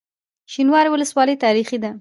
[0.53, 1.89] شینوارو ولسوالۍ تاریخي ده؟